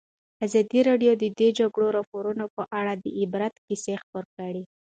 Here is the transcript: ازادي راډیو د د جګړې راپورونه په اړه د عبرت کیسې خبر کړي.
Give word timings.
ازادي 0.45 0.79
راډیو 0.89 1.11
د 1.17 1.23
د 1.39 1.41
جګړې 1.59 1.87
راپورونه 1.97 2.45
په 2.55 2.63
اړه 2.79 2.93
د 3.03 3.05
عبرت 3.19 3.53
کیسې 3.65 3.93
خبر 4.03 4.23
کړي. 4.37 4.63